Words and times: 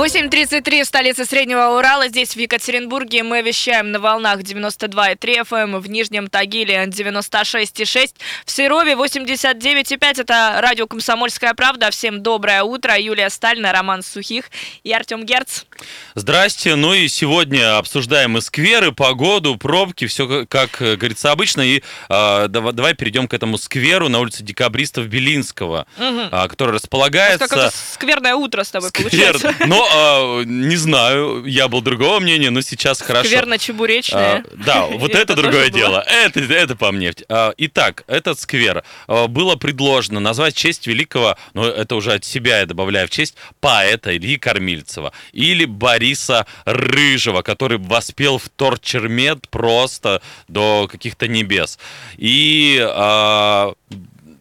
8.33 0.00 0.82
в 0.82 0.86
столице 0.86 1.26
Среднего 1.26 1.76
Урала. 1.76 2.08
Здесь, 2.08 2.34
в 2.34 2.36
Екатеринбурге, 2.38 3.22
мы 3.22 3.42
вещаем 3.42 3.92
на 3.92 4.00
волнах 4.00 4.40
92,3 4.40 5.44
FM, 5.46 5.78
в 5.78 5.90
Нижнем 5.90 6.28
Тагиле 6.28 6.84
96,6, 6.86 8.14
в 8.46 8.50
Серове 8.50 8.94
89,5. 8.94 10.22
Это 10.22 10.56
радио 10.62 10.86
«Комсомольская 10.86 11.52
правда». 11.52 11.90
Всем 11.90 12.22
доброе 12.22 12.62
утро. 12.62 12.98
Юлия 12.98 13.28
Стальна, 13.28 13.72
Роман 13.72 14.02
Сухих 14.02 14.46
и 14.84 14.90
Артем 14.90 15.26
Герц. 15.26 15.64
Здрасте. 16.14 16.76
Ну 16.76 16.94
и 16.94 17.06
сегодня 17.06 17.76
обсуждаем 17.76 18.38
и 18.38 18.40
скверы, 18.40 18.92
погоду, 18.92 19.56
пробки, 19.56 20.06
все 20.06 20.46
как 20.46 20.78
говорится 20.78 21.30
обычно. 21.30 21.60
И 21.60 21.82
э, 22.08 22.46
давай, 22.48 22.94
перейдем 22.94 23.28
к 23.28 23.34
этому 23.34 23.58
скверу 23.58 24.08
на 24.08 24.20
улице 24.20 24.42
Декабристов 24.42 25.08
Белинского, 25.08 25.86
угу. 25.98 26.48
который 26.48 26.76
располагается... 26.76 27.48
Как 27.48 27.74
скверное 27.74 28.34
утро 28.34 28.64
с 28.64 28.70
тобой 28.70 28.88
Сквер... 28.88 29.10
получается. 29.10 29.54
Но 29.66 29.89
а, 29.92 30.42
не 30.44 30.76
знаю, 30.76 31.44
я 31.46 31.68
был 31.68 31.80
другого 31.80 32.20
мнения, 32.20 32.50
но 32.50 32.60
сейчас 32.60 33.00
хорошо. 33.00 33.28
Скверно-чебуречное. 33.28 34.38
А, 34.38 34.44
да, 34.64 34.86
вот 34.90 35.14
это 35.14 35.34
другое 35.34 35.70
дело. 35.70 36.04
Это, 36.06 36.40
это 36.40 36.76
по 36.76 36.92
мне. 36.92 37.12
А, 37.28 37.52
итак, 37.56 38.04
этот 38.06 38.38
сквер 38.38 38.84
а, 39.08 39.26
было 39.26 39.56
предложено 39.56 40.20
назвать 40.20 40.54
в 40.54 40.58
честь 40.58 40.86
великого, 40.86 41.36
ну 41.54 41.64
это 41.64 41.96
уже 41.96 42.12
от 42.12 42.24
себя 42.24 42.60
я 42.60 42.66
добавляю, 42.66 43.08
в 43.08 43.10
честь 43.10 43.34
поэта 43.60 44.16
Ильи 44.16 44.36
Кормильцева 44.38 45.12
или 45.32 45.64
Бориса 45.64 46.46
Рыжего, 46.64 47.42
который 47.42 47.78
воспел 47.78 48.38
в 48.38 48.48
Торчермет 48.48 49.48
просто 49.48 50.22
до 50.48 50.88
каких-то 50.90 51.26
небес. 51.28 51.78
И 52.16 52.80
а, 52.80 53.74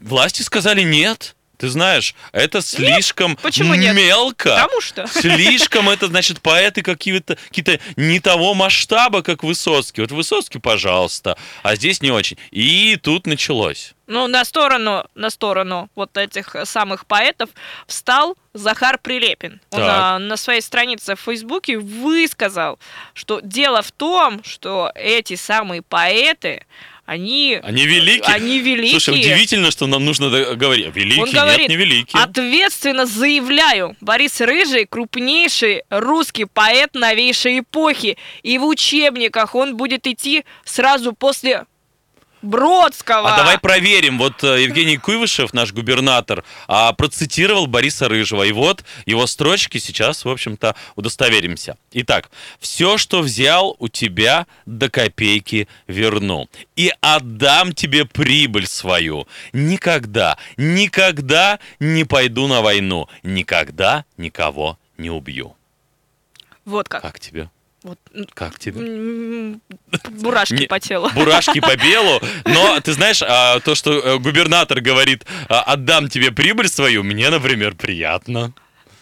власти 0.02 0.42
сказали 0.42 0.82
нет. 0.82 1.36
Ты 1.60 1.68
знаешь, 1.68 2.16
это 2.32 2.62
слишком 2.62 3.32
нет, 3.32 3.42
почему 3.42 3.74
нет? 3.74 3.94
мелко. 3.94 4.56
Потому 4.56 4.80
что. 4.80 5.06
Слишком 5.08 5.90
это, 5.90 6.08
значит, 6.08 6.42
поэты 6.42 6.82
какие-то 6.82 7.38
какие 7.50 7.82
не 7.98 8.22
того 8.22 8.54
масштаба, 8.54 9.22
как 9.24 9.44
Высоцкий. 9.44 10.00
Вот 10.00 10.12
Высоцкий, 10.12 10.60
пожалуйста, 10.60 11.38
а 11.62 11.76
здесь 11.76 12.02
не 12.02 12.12
очень. 12.12 12.38
И 12.52 12.98
тут 13.04 13.28
началось. 13.28 13.94
Ну, 14.08 14.28
на 14.28 14.46
сторону, 14.46 15.06
на 15.16 15.30
сторону 15.30 15.90
вот 15.96 16.16
этих 16.16 16.56
самых 16.64 17.06
поэтов 17.06 17.50
встал 17.88 18.38
Захар 18.54 18.98
Прилепин. 18.98 19.60
Он 19.72 19.82
на, 19.82 20.18
на 20.18 20.38
своей 20.38 20.62
странице 20.62 21.16
в 21.16 21.20
Фейсбуке 21.20 21.78
высказал, 21.78 22.80
что 23.14 23.42
дело 23.42 23.82
в 23.82 23.92
том, 23.92 24.44
что 24.46 24.92
эти 24.96 25.36
самые 25.36 25.82
поэты, 25.82 26.66
они... 27.10 27.60
Они 27.64 27.88
великие. 27.88 28.36
Они 28.36 28.60
великие. 28.60 29.00
Слушай, 29.00 29.20
удивительно, 29.20 29.72
что 29.72 29.88
нам 29.88 30.06
нужно 30.06 30.30
говорить. 30.56 30.96
Великие, 30.96 31.24
Он 31.24 31.32
говорит, 31.32 31.62
нет, 31.62 31.70
не 31.70 31.76
великие. 31.76 32.22
Ответственно 32.22 33.08
заявляю, 33.08 33.96
Борис 34.00 34.40
Рыжий 34.42 34.86
крупнейший 34.86 35.82
русский 35.90 36.46
поэт 36.46 36.94
новейшей 36.94 37.62
эпохи. 37.62 38.18
И 38.44 38.60
в 38.60 38.66
учебниках 38.66 39.56
он 39.56 39.76
будет 39.76 40.06
идти 40.06 40.44
сразу 40.66 41.14
после 41.14 41.66
Бродского. 42.42 43.34
А 43.34 43.38
давай 43.38 43.60
проверим. 43.60 44.18
Вот 44.18 44.44
э, 44.44 44.64
Евгений 44.64 44.98
Куйвышев, 44.98 45.54
наш 45.54 45.74
губернатор, 45.74 46.44
а, 46.68 46.94
процитировал 46.94 47.68
Бориса 47.68 48.08
Рыжего. 48.08 48.44
И 48.44 48.52
вот 48.52 48.84
его 49.06 49.28
строчки 49.28 49.78
сейчас, 49.78 50.24
в 50.24 50.30
общем-то, 50.30 50.76
удостоверимся. 50.96 51.78
Итак, 51.92 52.30
все, 52.60 52.98
что 52.98 53.22
взял 53.22 53.76
у 53.80 53.88
тебя, 53.88 54.48
до 54.66 54.90
копейки 54.90 55.68
верну. 55.88 56.50
И 56.76 56.92
отдам 57.02 57.74
тебе 57.74 58.06
прибыль 58.06 58.68
свою. 58.68 59.28
Никогда, 59.52 60.38
никогда 60.58 61.60
не 61.80 62.06
пойду 62.06 62.48
на 62.48 62.62
войну. 62.62 63.08
Никогда 63.24 64.06
никого 64.18 64.78
не 64.98 65.10
убью. 65.10 65.56
Вот 66.66 66.88
как. 66.88 67.02
Как 67.02 67.20
тебе? 67.20 67.50
Вот, 67.84 67.98
как 68.34 68.60
тебе? 68.60 69.58
Бурашки 70.22 70.68
по 70.68 70.80
телу. 70.80 71.10
Бурашки 71.16 71.62
по 71.62 71.78
белу. 71.78 72.20
Но 72.46 72.80
ты 72.82 72.92
знаешь, 72.92 73.22
а, 73.22 73.60
то, 73.62 73.74
что 73.74 73.94
э, 73.94 74.18
губернатор 74.18 74.82
говорит, 74.82 75.26
а, 75.48 75.62
отдам 75.62 76.10
тебе 76.10 76.32
прибыль 76.32 76.68
свою, 76.68 77.04
мне, 77.04 77.30
например, 77.30 77.76
приятно. 77.76 78.54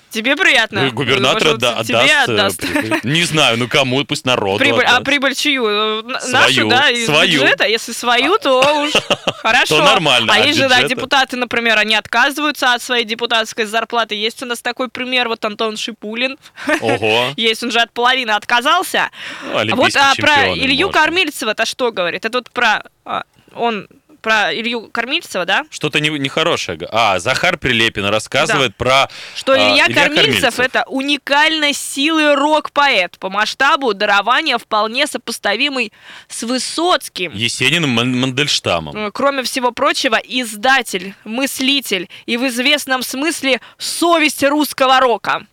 Тебе 0.10 0.36
приятно? 0.36 0.84
Ну, 0.86 0.92
губернатор 0.92 1.58
да, 1.58 1.84
тебе 1.84 1.98
отдаст. 1.98 2.64
отдаст. 2.64 3.04
Не 3.04 3.24
знаю, 3.24 3.58
ну 3.58 3.68
кому, 3.68 4.04
пусть 4.06 4.26
народу 4.26 4.60
прибыль, 4.60 4.86
А 4.86 5.02
прибыль 5.02 5.36
чью? 5.36 5.64
Свою, 5.64 6.68
Нашу, 6.68 6.68
да, 6.70 6.90
из 6.90 7.06
свою. 7.06 7.42
бюджета? 7.42 7.66
Если 7.66 7.92
свою, 7.92 8.38
то 8.38 8.84
уж 8.84 8.92
хорошо. 9.42 9.78
То 9.78 9.84
нормально. 9.84 10.34
А, 10.34 10.38
а 10.38 10.40
есть 10.40 10.58
же, 10.58 10.70
да, 10.70 10.84
депутаты, 10.84 11.36
например, 11.36 11.78
они 11.78 11.96
отказываются 11.96 12.74
от 12.74 12.82
своей 12.82 13.04
депутатской 13.04 13.66
зарплаты. 13.66 14.16
Есть 14.16 14.42
у 14.44 14.46
нас 14.46 14.62
такой 14.62 14.88
пример, 14.90 15.28
вот 15.28 15.44
Антон 15.44 15.76
Шипулин. 15.76 16.38
Ого. 16.80 17.34
Есть, 17.38 17.64
он 17.64 17.72
же 17.72 17.80
от 17.80 17.92
половины 17.92 18.32
отказался. 18.32 19.10
А 19.54 19.66
вот 19.76 19.96
а 19.96 20.14
про 20.16 20.54
Илью 20.54 20.90
Кормильцева-то 20.90 21.66
что 21.66 21.92
говорит? 21.92 22.24
Это 22.24 22.38
вот 22.38 22.50
про... 22.52 22.84
А, 23.06 23.24
он 23.54 23.88
про 24.28 24.54
Илью 24.54 24.90
Кормильцева, 24.92 25.46
да? 25.46 25.64
Что-то 25.70 26.02
нехорошее. 26.02 26.78
Не 26.78 26.88
а, 26.92 27.18
Захар 27.20 27.58
Прилепин 27.58 28.04
рассказывает 28.06 28.72
да. 28.72 28.76
про... 28.78 29.10
Что 29.36 29.54
а, 29.54 29.56
Илья, 29.56 29.88
Илья 29.88 30.02
Кормильцев, 30.02 30.26
Кормильцев 30.26 30.60
это 30.60 30.84
уникальной 30.88 31.72
силы 31.72 32.36
рок-поэт. 32.36 33.18
По 33.20 33.30
масштабу 33.30 33.94
дарования 33.94 34.58
вполне 34.58 35.08
сопоставимый 35.08 35.94
с 36.28 36.44
Высоцким. 36.44 37.32
Есениным 37.34 37.92
Мандельштамом. 37.92 38.98
Э, 38.98 39.12
кроме 39.14 39.44
всего 39.44 39.72
прочего, 39.72 40.16
издатель, 40.16 41.14
мыслитель 41.24 42.10
и 42.26 42.36
в 42.36 42.46
известном 42.48 43.04
смысле 43.04 43.62
совесть 43.78 44.44
русского 44.44 45.00
рока. 45.00 45.48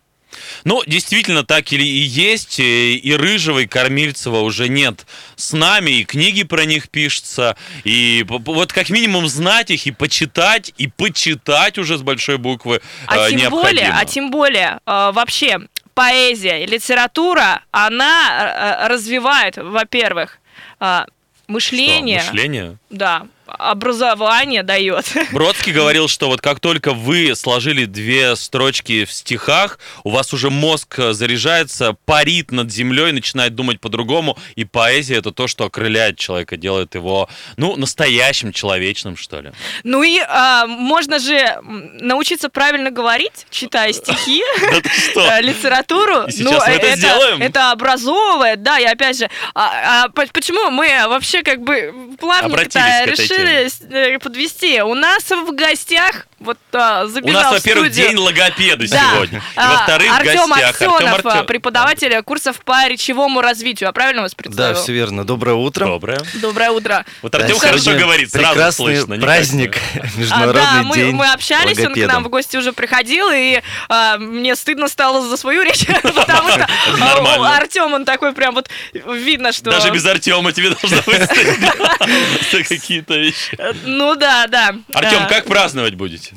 Ну, 0.63 0.83
действительно, 0.85 1.43
так 1.43 1.71
или 1.71 1.83
и 1.83 1.99
есть. 1.99 2.59
И 2.59 3.15
Рыжего, 3.17 3.59
и 3.59 3.67
Кормильцева 3.67 4.39
уже 4.39 4.67
нет 4.69 5.05
с 5.35 5.53
нами, 5.53 5.91
и 5.91 6.03
книги 6.05 6.43
про 6.43 6.65
них 6.65 6.89
пишутся. 6.89 7.55
И 7.83 8.25
вот 8.27 8.73
как 8.73 8.89
минимум 8.89 9.27
знать 9.27 9.71
их, 9.71 9.87
и 9.87 9.91
почитать, 9.91 10.73
и 10.77 10.87
почитать 10.87 11.77
уже 11.77 11.97
с 11.97 12.01
большой 12.01 12.37
буквы 12.37 12.81
а 13.07 13.27
э, 13.27 13.29
тем 13.29 13.39
необходимо. 13.39 13.63
Более, 13.63 13.91
а 13.91 14.05
тем 14.05 14.31
более, 14.31 14.79
э, 14.85 15.11
вообще, 15.13 15.59
поэзия 15.93 16.63
и 16.63 16.67
литература, 16.67 17.61
она 17.71 18.83
э, 18.83 18.87
развивает, 18.87 19.57
во-первых, 19.57 20.39
э, 20.79 21.05
мышление. 21.47 22.21
Что, 22.21 22.31
мышление? 22.31 22.77
Да, 22.89 23.27
образование 23.47 24.63
дает. 24.63 25.05
Бродский 25.31 25.71
говорил, 25.71 26.07
что 26.07 26.27
вот 26.27 26.41
как 26.41 26.59
только 26.59 26.93
вы 26.93 27.35
сложили 27.35 27.85
две 27.85 28.35
строчки 28.35 29.05
в 29.05 29.11
стихах, 29.11 29.79
у 30.03 30.09
вас 30.09 30.33
уже 30.33 30.49
мозг 30.49 30.97
заряжается, 31.11 31.95
парит 32.05 32.51
над 32.51 32.71
землей, 32.71 33.11
начинает 33.11 33.55
думать 33.55 33.79
по-другому, 33.79 34.37
и 34.55 34.65
поэзия 34.65 35.17
это 35.17 35.31
то, 35.31 35.47
что 35.47 35.65
окрыляет 35.65 36.17
человека, 36.17 36.57
делает 36.57 36.95
его, 36.95 37.29
ну, 37.57 37.75
настоящим, 37.75 38.51
человечным, 38.51 39.17
что 39.17 39.41
ли. 39.41 39.51
Ну 39.83 40.03
и 40.03 40.19
а, 40.27 40.65
можно 40.65 41.19
же 41.19 41.59
научиться 41.61 42.49
правильно 42.49 42.91
говорить, 42.91 43.45
читая 43.49 43.93
стихи, 43.93 44.43
э, 45.15 45.41
литературу. 45.41 46.25
Ну, 46.37 46.51
мы 46.51 46.73
это 46.73 46.95
сделаем. 46.95 47.41
Это 47.41 47.71
образовывает, 47.71 48.63
да, 48.63 48.79
и 48.79 48.85
опять 48.85 49.17
же, 49.17 49.29
а, 49.53 50.05
а, 50.05 50.09
почему 50.09 50.69
мы 50.71 50.87
вообще 51.07 51.43
как 51.43 51.61
бы 51.61 51.93
плавненько 52.19 53.03
решили 53.05 53.34
решили 53.37 54.15
э, 54.15 54.19
подвести. 54.19 54.81
У 54.81 54.93
нас 54.93 55.23
в 55.29 55.55
гостях 55.55 56.27
вот 56.39 56.57
а, 56.73 57.07
забежал 57.07 57.41
У 57.41 57.43
нас, 57.43 57.53
во-первых, 57.53 57.91
день 57.91 58.17
логопеда 58.17 58.87
да. 58.89 59.11
сегодня. 59.13 59.41
И, 59.55 59.59
во-вторых, 59.59 60.11
Артем 60.11 60.53
Аксенов, 60.53 61.25
Артем 61.25 61.45
преподаватель 61.45 62.21
курсов 62.23 62.59
по 62.63 62.87
речевому 62.87 63.41
развитию. 63.41 63.87
Я 63.87 63.93
правильно 63.93 64.21
вас 64.21 64.35
представил? 64.35 64.75
Да, 64.75 64.81
все 64.81 64.93
верно. 64.93 65.23
Доброе 65.23 65.55
утро. 65.55 65.85
Доброе. 65.85 66.21
Доброе 66.35 66.71
утро. 66.71 67.05
Вот 67.21 67.33
Артем 67.33 67.57
да, 67.59 67.67
хорошо 67.67 67.91
говорит, 67.91 68.31
сразу 68.31 68.71
слышно. 68.71 69.17
праздник, 69.17 69.77
международный 70.17 70.61
а, 70.61 70.83
да, 70.83 70.93
день 70.95 71.05
мы, 71.07 71.25
мы 71.25 71.31
общались, 71.31 71.77
логопеда. 71.77 71.87
он 71.87 72.09
к 72.09 72.13
нам 72.13 72.23
в 72.25 72.29
гости 72.29 72.57
уже 72.57 72.73
приходил, 72.73 73.29
и 73.33 73.61
а, 73.89 74.17
мне 74.17 74.55
стыдно 74.55 74.87
стало 74.87 75.27
за 75.27 75.37
свою 75.37 75.63
речь, 75.63 75.85
потому 76.03 76.49
что 76.51 76.67
а, 76.99 77.57
Артем, 77.57 77.93
он 77.93 78.05
такой 78.05 78.33
прям 78.33 78.53
вот, 78.55 78.69
видно, 78.93 79.51
что... 79.51 79.71
Даже 79.71 79.89
без 79.89 80.05
Артема 80.05 80.51
тебе 80.51 80.71
должно 80.71 81.01
быть 81.05 81.23
стыдно 81.23 81.73
за 82.51 82.63
какие-то 82.63 83.24
вещи. 83.25 83.57
Ну 83.83 84.15
да, 84.15 84.47
да. 84.47 84.75
Артем, 84.93 85.27
как 85.27 85.45
праздновать 85.45 85.95
будете? 85.95 86.33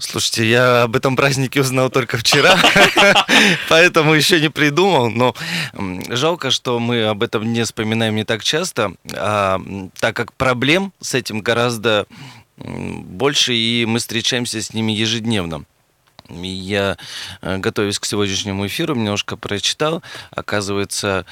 Слушайте, 0.00 0.48
я 0.48 0.82
об 0.82 0.94
этом 0.94 1.16
празднике 1.16 1.60
узнал 1.60 1.90
только 1.90 2.18
вчера, 2.18 2.56
поэтому 3.68 4.14
еще 4.14 4.40
не 4.40 4.48
придумал. 4.48 5.10
Но 5.10 5.34
жалко, 6.08 6.52
что 6.52 6.78
мы 6.78 7.04
об 7.04 7.22
этом 7.24 7.52
не 7.52 7.64
вспоминаем 7.64 8.14
не 8.14 8.24
так 8.24 8.44
часто, 8.44 8.92
а, 9.12 9.60
так 9.98 10.14
как 10.14 10.32
проблем 10.34 10.92
с 11.00 11.14
этим 11.14 11.40
гораздо 11.40 12.06
больше, 12.56 13.54
и 13.54 13.86
мы 13.86 13.98
встречаемся 13.98 14.62
с 14.62 14.72
ними 14.72 14.92
ежедневно. 14.92 15.64
Я, 16.28 16.96
э, 17.40 17.56
готовясь 17.56 17.98
к 17.98 18.04
сегодняшнему 18.04 18.66
эфиру, 18.66 18.94
немножко 18.94 19.36
прочитал. 19.36 20.02
Оказывается, 20.30 21.24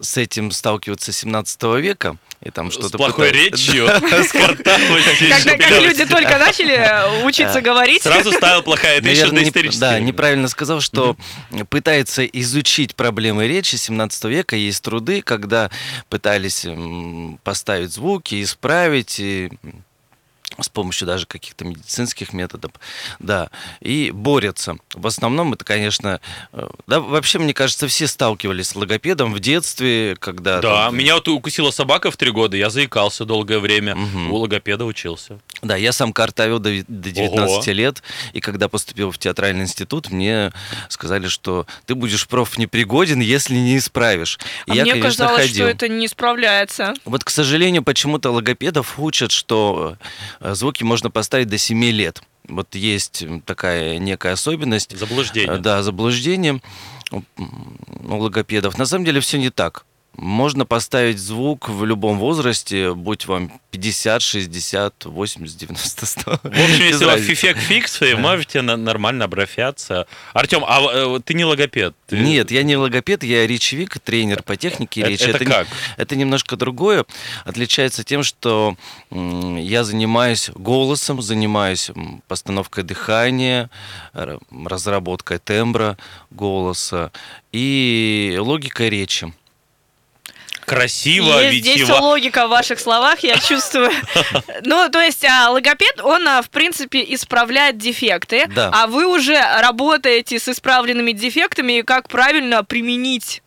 с 0.00 0.16
этим 0.16 0.50
сталкиваться 0.50 1.12
с 1.12 1.16
17 1.18 1.62
века. 1.80 2.16
И 2.40 2.50
там 2.50 2.70
С 2.70 2.74
что-то 2.74 2.98
плохой 2.98 3.30
пытались- 3.30 3.52
речью, 3.66 3.86
с. 3.88 4.30
Когда 5.44 5.80
люди 5.80 6.04
только 6.06 6.38
начали 6.38 6.72
э, 6.74 7.24
учиться 7.24 7.60
говорить. 7.60 8.02
Сразу 8.02 8.30
стала 8.30 8.62
плохая, 8.62 8.98
это 9.02 9.08
не- 9.08 9.40
доисторический. 9.42 9.80
да, 9.80 9.98
неправильно 9.98 10.46
сказал, 10.46 10.80
что 10.80 11.16
пытается 11.68 12.24
изучить 12.24 12.94
проблемы 12.94 13.48
речи 13.48 13.74
17 13.74 14.24
века. 14.26 14.54
Есть 14.54 14.82
труды, 14.84 15.20
когда 15.20 15.68
пытались 16.08 16.64
поставить 17.42 17.92
звуки, 17.92 18.40
исправить, 18.42 19.20
с 20.60 20.68
помощью 20.68 21.06
даже 21.06 21.26
каких-то 21.26 21.64
медицинских 21.64 22.32
методов, 22.32 22.72
да, 23.18 23.50
и 23.80 24.10
борются. 24.12 24.76
В 24.94 25.06
основном 25.06 25.52
это, 25.52 25.64
конечно, 25.64 26.20
э, 26.52 26.68
да, 26.86 27.00
вообще, 27.00 27.38
мне 27.38 27.54
кажется, 27.54 27.86
все 27.86 28.06
сталкивались 28.08 28.68
с 28.70 28.76
логопедом 28.76 29.32
в 29.32 29.40
детстве, 29.40 30.16
когда... 30.18 30.60
Да, 30.60 30.86
там- 30.86 30.96
меня 30.96 31.14
вот 31.14 31.28
укусила 31.28 31.70
собака 31.70 32.10
в 32.10 32.16
три 32.16 32.30
года, 32.30 32.56
я 32.56 32.70
заикался 32.70 33.24
долгое 33.24 33.58
время, 33.60 33.94
Мгм. 33.94 34.32
у 34.32 34.36
логопеда 34.36 34.84
учился. 34.84 35.38
Да, 35.62 35.76
я 35.76 35.92
сам 35.92 36.12
картавил 36.12 36.58
до, 36.58 36.70
до 36.88 37.10
19 37.10 37.68
Ого. 37.68 37.72
лет, 37.76 38.02
и 38.32 38.40
когда 38.40 38.68
поступил 38.68 39.10
в 39.10 39.18
театральный 39.18 39.62
институт, 39.64 40.10
мне 40.10 40.52
сказали, 40.88 41.28
что 41.28 41.66
ты 41.86 41.94
будешь 41.94 42.26
проф 42.26 42.58
непригоден, 42.58 43.20
если 43.20 43.54
не 43.54 43.78
исправишь. 43.78 44.38
И 44.66 44.72
А 44.72 44.74
я, 44.74 44.82
мне 44.82 44.92
конечно, 44.92 45.24
казалось, 45.26 45.46
ходил. 45.48 45.66
что 45.66 45.70
это 45.70 45.88
не 45.88 46.08
справляется. 46.08 46.94
Вот, 47.04 47.24
к 47.24 47.30
сожалению, 47.30 47.82
почему-то 47.82 48.30
логопедов 48.30 48.98
учат, 48.98 49.30
что 49.32 49.96
звуки 50.54 50.84
можно 50.84 51.10
поставить 51.10 51.48
до 51.48 51.58
7 51.58 51.84
лет. 51.90 52.22
Вот 52.48 52.74
есть 52.74 53.24
такая 53.44 53.98
некая 53.98 54.32
особенность. 54.32 54.96
Заблуждение. 54.96 55.56
Э, 55.56 55.58
Да, 55.58 55.82
заблуждение 55.82 56.60
у 57.10 57.22
логопедов. 58.16 58.78
На 58.78 58.86
самом 58.86 59.04
деле 59.04 59.20
все 59.20 59.38
не 59.38 59.50
так. 59.50 59.84
Можно 60.16 60.66
поставить 60.66 61.18
звук 61.20 61.68
в 61.68 61.84
любом 61.84 62.18
возрасте, 62.18 62.92
будь 62.92 63.26
вам 63.26 63.52
50, 63.70 64.20
60, 64.20 65.04
80, 65.04 65.56
90, 65.56 66.06
100. 66.06 66.30
В 66.42 66.44
общем, 66.46 66.84
если 66.84 67.04
у 67.04 67.06
вас 67.06 67.20
фифек 67.20 67.56
фикс, 67.56 68.00
вы 68.00 68.16
можете 68.16 68.60
нормально 68.62 69.26
обращаться. 69.26 70.08
Артем, 70.32 70.64
а 70.66 70.80
э, 70.92 71.20
ты 71.24 71.34
не 71.34 71.44
логопед? 71.44 71.94
ты- 72.08 72.18
Нет, 72.18 72.50
я 72.50 72.64
не 72.64 72.76
логопед, 72.76 73.22
я 73.22 73.46
речевик, 73.46 74.00
тренер 74.00 74.42
по 74.42 74.56
технике 74.56 75.02
Это- 75.02 75.10
речи. 75.10 75.22
это 75.22 75.44
не- 75.44 75.50
как? 75.52 75.68
это 75.96 76.16
немножко 76.16 76.56
другое. 76.56 77.04
Отличается 77.44 78.02
тем, 78.02 78.24
что 78.24 78.76
я 79.12 79.84
занимаюсь 79.84 80.50
голосом, 80.52 81.22
занимаюсь 81.22 81.92
постановкой 82.26 82.82
дыхания, 82.82 83.70
разработкой 84.12 85.38
тембра 85.38 85.96
голоса 86.32 87.12
и 87.52 88.36
логикой 88.40 88.90
речи. 88.90 89.32
Красиво, 90.68 91.40
Есть 91.40 91.58
здесь 91.64 91.80
витиево. 91.80 91.96
логика 92.00 92.46
в 92.46 92.50
ваших 92.50 92.78
словах, 92.78 93.20
я 93.20 93.38
чувствую. 93.38 93.90
Ну, 94.64 94.88
то 94.90 95.00
есть 95.00 95.24
а, 95.24 95.50
логопед, 95.50 96.00
он, 96.02 96.26
а, 96.28 96.42
в 96.42 96.50
принципе, 96.50 97.04
исправляет 97.14 97.78
дефекты, 97.78 98.46
Да. 98.54 98.70
а 98.72 98.86
вы 98.86 99.06
уже 99.06 99.38
работаете 99.60 100.38
с 100.38 100.48
исправленными 100.48 101.12
дефектами, 101.12 101.78
и 101.78 101.82
как 101.82 102.08
правильно 102.08 102.64
применить 102.64 103.42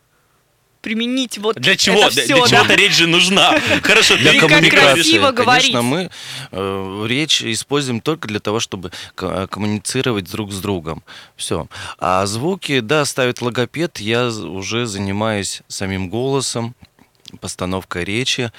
применить 0.80 1.38
вот 1.38 1.54
Для 1.60 1.76
чего? 1.76 2.00
это 2.06 2.10
Для, 2.10 2.24
всё, 2.24 2.34
для 2.34 2.42
да? 2.44 2.48
чего-то 2.56 2.74
речь 2.74 2.94
же 2.96 3.06
нужна. 3.06 3.54
Хорошо, 3.84 4.16
Для 4.16 4.40
коммуникации. 4.40 5.32
Конечно, 5.32 5.82
мы 5.82 6.10
э, 6.50 7.04
речь 7.08 7.40
используем 7.42 8.00
только 8.00 8.26
для 8.26 8.40
того, 8.40 8.58
чтобы 8.58 8.90
ко- 9.14 9.46
коммуницировать 9.46 10.28
друг 10.28 10.50
с 10.52 10.58
другом. 10.58 11.04
Все. 11.36 11.68
А 12.00 12.26
звуки, 12.26 12.80
да, 12.80 13.04
ставит 13.04 13.40
логопед. 13.40 14.00
Я 14.00 14.26
уже 14.26 14.86
занимаюсь 14.86 15.62
самим 15.68 16.08
голосом, 16.08 16.74
постановкой 17.40 18.04
речи 18.04 18.50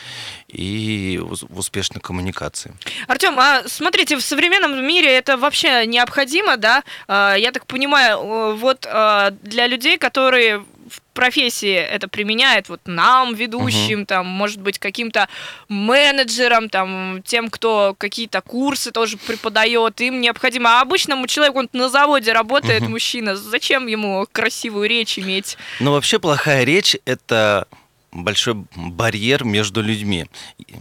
и 0.47 1.19
в 1.21 1.57
успешной 1.59 2.01
коммуникации. 2.01 2.73
Артем, 3.07 3.39
а 3.39 3.63
смотрите, 3.67 4.15
в 4.17 4.21
современном 4.21 4.85
мире 4.85 5.09
это 5.11 5.37
вообще 5.37 5.85
необходимо, 5.85 6.57
да? 6.57 6.83
А, 7.07 7.35
Я 7.35 7.51
так 7.51 7.65
понимаю, 7.65 8.55
вот 8.57 8.85
а, 8.89 9.31
для 9.41 9.67
людей, 9.67 9.97
которые 9.97 10.63
в 10.89 11.01
профессии 11.13 11.73
это 11.73 12.07
применяют, 12.07 12.67
вот 12.69 12.81
нам, 12.85 13.33
ведущим, 13.35 14.05
там, 14.05 14.27
может 14.27 14.59
быть, 14.59 14.79
каким-то 14.79 15.27
менеджерам, 15.69 16.69
там, 16.69 17.21
тем, 17.25 17.49
кто 17.49 17.95
какие-то 17.97 18.41
курсы 18.41 18.91
тоже 18.91 19.17
преподает, 19.17 20.01
им 20.01 20.21
необходимо. 20.21 20.77
А 20.79 20.81
обычному 20.81 21.27
человеку, 21.27 21.59
он 21.59 21.69
на 21.73 21.89
заводе 21.89 22.33
работает, 22.33 22.81
Мгм. 22.81 22.91
мужчина, 22.91 23.35
зачем 23.35 23.87
ему 23.87 24.25
красивую 24.31 24.89
речь 24.89 25.17
иметь? 25.19 25.57
Но 25.79 25.93
вообще 25.93 26.19
плохая 26.19 26.63
речь– 26.63 26.97
это 27.05 27.67
большой 28.13 28.65
барьер 28.75 29.43
между 29.43 29.81
людьми. 29.81 30.25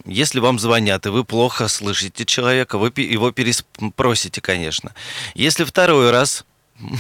Если 0.05 0.41
вам 0.41 0.59
звонят, 0.59 1.07
и 1.07 1.11
вы 1.11 1.25
плохо 1.25 1.69
слышите 1.69 2.25
человека, 2.25 2.79
вы 2.79 2.93
его 2.97 3.31
переспросите, 3.33 4.41
конечно. 4.41 4.95
Если 5.35 5.65
второй 5.65 6.11
раз 6.11 6.45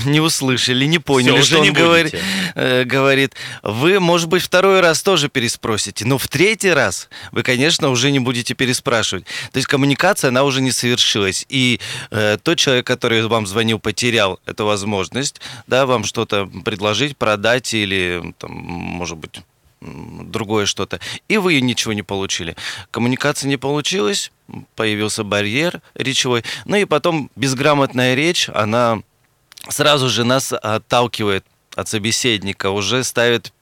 не 0.04 0.20
услышали, 0.20 0.84
не 0.84 0.98
поняли, 0.98 1.32
уже 1.32 1.44
что 1.44 1.58
он 1.58 1.64
не 1.64 1.70
говорит, 1.70 2.14
э, 2.54 2.84
говорит, 2.84 3.34
вы, 3.62 3.98
может 4.00 4.28
быть, 4.28 4.42
второй 4.42 4.80
раз 4.80 5.02
тоже 5.02 5.28
переспросите, 5.28 6.04
но 6.04 6.18
в 6.18 6.28
третий 6.28 6.70
раз 6.70 7.08
вы, 7.32 7.42
конечно, 7.42 7.90
уже 7.90 8.10
не 8.10 8.20
будете 8.20 8.54
переспрашивать. 8.54 9.24
То 9.50 9.56
есть 9.56 9.66
коммуникация, 9.66 10.28
она 10.28 10.44
уже 10.44 10.60
не 10.60 10.70
совершилась. 10.70 11.44
И 11.48 11.80
э, 12.10 12.38
тот 12.42 12.58
человек, 12.58 12.86
который 12.86 13.26
вам 13.26 13.46
звонил, 13.46 13.78
потерял 13.78 14.38
эту 14.46 14.66
возможность, 14.66 15.40
да, 15.66 15.86
вам 15.86 16.04
что-то 16.04 16.48
предложить, 16.64 17.16
продать 17.16 17.74
или, 17.74 18.34
там, 18.38 18.52
может 18.52 19.18
быть, 19.18 19.40
другое 19.82 20.66
что-то, 20.66 21.00
и 21.28 21.38
вы 21.38 21.60
ничего 21.60 21.92
не 21.92 22.02
получили. 22.02 22.56
Коммуникация 22.90 23.48
не 23.48 23.56
получилась, 23.56 24.30
появился 24.76 25.24
барьер 25.24 25.80
речевой, 25.94 26.44
ну 26.64 26.76
и 26.76 26.84
потом 26.84 27.30
безграмотная 27.36 28.14
речь, 28.14 28.48
она 28.52 29.02
сразу 29.68 30.08
же 30.08 30.24
нас 30.24 30.52
отталкивает 30.52 31.44
от 31.74 31.88
собеседника, 31.88 32.70
уже 32.70 33.02
ставит 33.02 33.52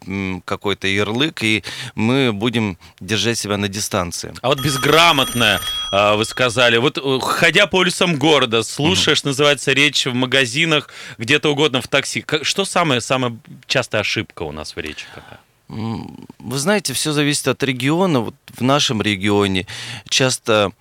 какой-то 0.44 0.88
ярлык, 0.88 1.42
и 1.42 1.62
мы 1.94 2.32
будем 2.32 2.78
держать 2.98 3.38
себя 3.38 3.56
на 3.56 3.68
дистанции. 3.68 4.34
А 4.42 4.48
вот 4.48 4.60
безграмотная, 4.60 5.60
а, 5.92 6.16
вы 6.16 6.24
сказали, 6.24 6.76
вот 6.78 6.98
э, 6.98 7.18
ходя 7.20 7.66
по 7.66 7.76
улицам 7.76 8.16
города, 8.16 8.62
слушаешь, 8.62 9.22
называется, 9.22 9.72
речь 9.72 10.06
в 10.06 10.14
магазинах, 10.14 10.88
где-то 11.18 11.50
угодно 11.52 11.80
в 11.80 11.88
такси. 11.88 12.24
Что 12.42 12.64
самая 12.64 13.00
самая 13.00 13.36
частая 13.66 14.00
ошибка 14.00 14.42
у 14.42 14.52
нас 14.52 14.74
в 14.74 14.78
речи 14.80 15.06
какая? 15.14 15.38
Вы 15.70 16.58
знаете, 16.58 16.92
все 16.94 17.12
зависит 17.12 17.46
от 17.48 17.62
региона. 17.62 18.20
Вот 18.20 18.34
в 18.56 18.62
нашем 18.62 19.00
регионе 19.02 19.66
часто 20.08 20.72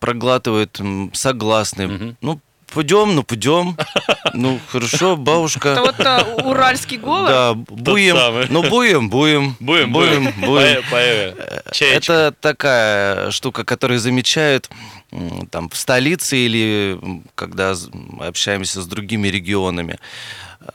проглатывают 0.00 0.80
согласные. 1.12 1.88
Мгм. 1.88 2.16
Ну, 2.20 2.40
пойдем, 2.72 3.14
ну 3.14 3.22
пойдем. 3.22 3.76
Ну, 4.34 4.58
хорошо, 4.68 5.12
Это 5.12 5.16
бабушка. 5.22 5.76
вот 5.80 6.00
а, 6.00 6.24
уральский 6.44 6.98
говор? 6.98 7.28
Да, 7.28 7.54
буем. 7.54 8.16
самый. 8.16 8.46
Ну, 8.50 8.62
буем, 8.68 9.08
буем. 9.10 9.56
Будем, 9.60 9.92
буем. 9.92 10.24
будем. 10.24 10.40
буем. 10.40 10.78
Пое- 10.80 10.84
пое- 10.90 11.72
чаечек. 11.72 12.02
Это 12.10 12.34
такая 12.40 13.30
штука, 13.30 13.64
которую 13.64 13.98
замечают 14.00 14.68
там 15.50 15.68
в 15.70 15.76
столице 15.76 16.36
или 16.36 16.98
когда 17.34 17.74
общаемся 18.20 18.82
с 18.82 18.86
другими 18.86 19.28
регионами. 19.28 19.98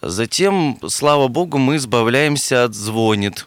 Затем, 0.02 0.78
слава 0.88 1.28
богу, 1.28 1.58
мы 1.58 1.76
избавляемся 1.78 2.66
от 2.66 2.74
звонит. 2.76 3.46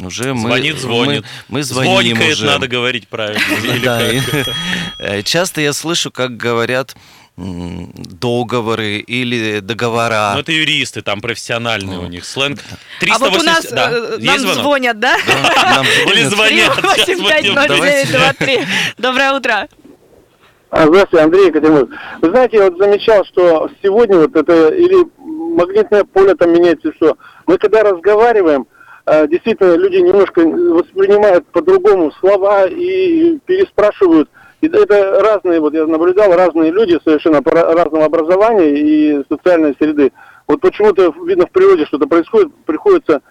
Уже 0.00 0.32
мы, 0.32 0.48
Звонит, 0.48 0.78
звонит. 0.78 1.24
Мы, 1.48 1.58
мы 1.58 1.62
звоним 1.62 2.16
Звонькает, 2.16 2.36
уже. 2.36 2.46
надо 2.46 2.66
говорить 2.66 3.08
правильно. 3.08 3.40
Или 3.62 3.78
Да, 3.84 3.98
как? 4.00 5.18
и, 5.18 5.22
Часто 5.24 5.60
я 5.60 5.72
слышу, 5.74 6.10
как 6.10 6.36
говорят 6.38 6.96
договоры 7.36 8.98
или 8.98 9.60
договора. 9.60 10.32
Ну, 10.34 10.40
это 10.40 10.52
юристы, 10.52 11.00
там 11.02 11.20
профессиональные 11.20 11.98
у 11.98 12.06
них 12.06 12.24
сленг. 12.26 12.60
А 13.10 13.18
вот 13.18 13.36
у 13.36 13.42
нас 13.42 13.66
380 13.66 13.70
да. 13.74 13.90
э, 13.90 14.16
Есть 14.20 14.44
нам 14.44 14.54
звонят, 14.54 14.98
да? 15.00 15.16
Да, 15.26 15.70
нам 15.76 15.86
Или 16.12 16.24
звонят. 16.24 16.74
звонят. 16.78 16.98
Сейчас 17.00 17.18
будем. 17.20 17.56
3850923. 17.58 18.66
Доброе 18.98 19.32
утро. 19.32 19.68
А, 20.70 20.86
Здравствуйте, 20.86 21.24
Андрей 21.24 21.46
Екатеринбург. 21.48 21.90
Вы 22.22 22.30
знаете, 22.30 22.56
я 22.56 22.70
вот 22.70 22.78
замечал, 22.78 23.24
что 23.26 23.70
сегодня 23.82 24.16
вот 24.18 24.34
это 24.36 24.68
или 24.68 25.04
магнитное 25.54 26.04
поле 26.04 26.34
там 26.34 26.52
меняется, 26.52 26.92
что 26.94 27.16
мы 27.46 27.58
когда 27.58 27.82
разговариваем, 27.82 28.66
э, 29.06 29.28
действительно 29.28 29.74
люди 29.76 29.96
немножко 29.96 30.40
воспринимают 30.40 31.46
по-другому 31.48 32.12
слова 32.12 32.66
и 32.66 33.38
переспрашивают. 33.46 34.28
И 34.60 34.68
это 34.68 35.20
разные, 35.20 35.60
вот 35.60 35.74
я 35.74 35.86
наблюдал, 35.86 36.32
разные 36.36 36.70
люди 36.70 36.98
совершенно 37.04 37.42
разного 37.42 38.04
образования 38.04 38.70
и 38.70 39.24
социальной 39.28 39.74
среды. 39.78 40.12
Вот 40.46 40.60
почему-то 40.60 41.12
видно 41.26 41.46
в 41.46 41.50
природе 41.50 41.84
что-то 41.86 42.06
происходит, 42.06 42.52
приходится 42.64 43.22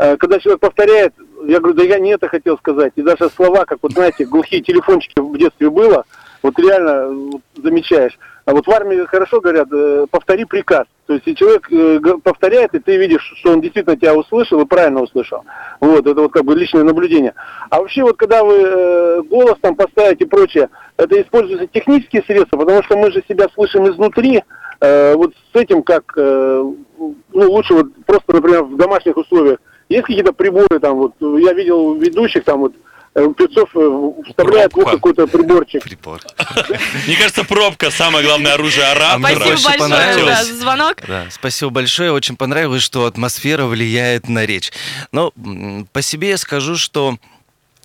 Э, 0.00 0.16
когда 0.16 0.38
человек 0.38 0.60
повторяет, 0.60 1.12
я 1.44 1.58
говорю, 1.58 1.74
да 1.74 1.84
я 1.84 1.98
не 1.98 2.12
это 2.12 2.26
хотел 2.26 2.56
сказать. 2.56 2.94
И 2.96 3.02
даже 3.02 3.28
слова, 3.28 3.66
как 3.66 3.80
вот 3.82 3.92
знаете, 3.92 4.24
глухие 4.24 4.62
телефончики 4.62 5.20
в 5.20 5.36
детстве 5.36 5.68
было, 5.68 6.04
вот 6.42 6.58
реально 6.58 7.08
вот, 7.08 7.42
замечаешь. 7.56 8.18
А 8.44 8.52
вот 8.52 8.66
в 8.66 8.70
армии 8.70 9.04
хорошо 9.04 9.40
говорят, 9.40 9.68
э, 9.72 10.06
повтори 10.10 10.44
приказ. 10.44 10.86
То 11.06 11.14
есть, 11.14 11.26
если 11.26 11.38
человек 11.38 11.70
э, 11.70 12.00
повторяет, 12.22 12.74
и 12.74 12.78
ты 12.78 12.96
видишь, 12.96 13.32
что 13.36 13.52
он 13.52 13.60
действительно 13.60 13.96
тебя 13.96 14.14
услышал 14.14 14.60
и 14.60 14.66
правильно 14.66 15.02
услышал. 15.02 15.44
Вот, 15.80 16.06
это 16.06 16.20
вот 16.20 16.32
как 16.32 16.44
бы 16.44 16.54
личное 16.54 16.84
наблюдение. 16.84 17.34
А 17.68 17.80
вообще, 17.80 18.02
вот 18.02 18.16
когда 18.16 18.42
вы 18.42 18.54
э, 18.56 19.22
голос 19.22 19.56
там 19.60 19.76
поставите 19.76 20.24
и 20.24 20.28
прочее, 20.28 20.68
это 20.96 21.20
используются 21.20 21.66
технические 21.66 22.22
средства, 22.22 22.56
потому 22.56 22.82
что 22.82 22.96
мы 22.96 23.10
же 23.12 23.22
себя 23.28 23.46
слышим 23.54 23.88
изнутри, 23.88 24.42
Э, 24.80 25.14
вот 25.14 25.34
с 25.52 25.56
этим 25.56 25.82
как, 25.82 26.04
э, 26.16 26.64
ну, 26.98 27.14
лучше 27.32 27.74
вот 27.74 27.86
просто, 28.06 28.32
например, 28.32 28.64
в 28.64 28.76
домашних 28.76 29.16
условиях. 29.16 29.58
Есть 29.90 30.06
какие-то 30.06 30.32
приборы 30.32 30.78
там, 30.80 30.96
вот, 30.96 31.12
я 31.20 31.52
видел 31.52 31.94
ведущих 31.94 32.44
там 32.44 32.60
вот, 32.60 32.72
э, 32.72 32.78
Певцов 33.12 33.68
э, 33.74 34.10
вставляет 34.28 34.70
в 34.70 34.74
Пробка. 34.74 34.92
какой-то 34.92 35.26
приборчик. 35.26 35.82
Прибор. 35.82 36.20
Мне 37.06 37.16
кажется, 37.16 37.42
пробка 37.42 37.90
самое 37.90 38.24
главное 38.24 38.54
оружие 38.54 38.86
оратора. 38.86 39.18
Спасибо 39.18 39.44
больше 39.44 39.64
большое 39.64 39.78
да, 39.78 39.84
понравилось. 39.84 40.46
за 40.46 40.54
звонок. 40.54 40.96
Да, 41.08 41.26
спасибо 41.30 41.70
большое. 41.70 42.12
Очень 42.12 42.36
понравилось, 42.36 42.82
что 42.82 43.06
атмосфера 43.06 43.66
влияет 43.66 44.28
на 44.28 44.46
речь. 44.46 44.72
Но 45.10 45.32
по 45.92 46.02
себе 46.02 46.30
я 46.30 46.36
скажу, 46.38 46.76
что 46.76 47.16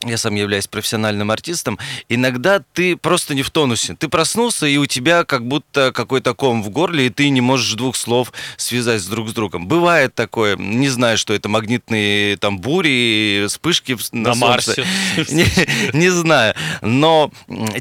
я 0.05 0.17
сам 0.17 0.35
являюсь 0.35 0.67
профессиональным 0.67 1.31
артистом, 1.31 1.79
иногда 2.09 2.61
ты 2.73 2.95
просто 2.95 3.35
не 3.35 3.43
в 3.43 3.49
тонусе. 3.49 3.95
Ты 3.95 4.07
проснулся, 4.07 4.65
и 4.65 4.77
у 4.77 4.85
тебя 4.85 5.23
как 5.23 5.47
будто 5.47 5.91
какой-то 5.91 6.33
ком 6.33 6.63
в 6.63 6.69
горле, 6.69 7.07
и 7.07 7.09
ты 7.09 7.29
не 7.29 7.41
можешь 7.41 7.73
двух 7.73 7.95
слов 7.95 8.31
связать 8.57 9.01
с 9.01 9.05
друг 9.07 9.29
с 9.29 9.33
другом. 9.33 9.67
Бывает 9.67 10.13
такое, 10.15 10.55
не 10.55 10.89
знаю, 10.89 11.17
что 11.17 11.33
это 11.33 11.49
магнитные 11.49 12.37
там 12.37 12.59
бури, 12.59 13.45
вспышки 13.47 13.97
на, 14.11 14.29
На. 14.29 14.35
Марсе. 14.35 14.85
Не, 15.29 15.45
не 15.93 16.09
знаю. 16.09 16.55
Но 16.81 17.31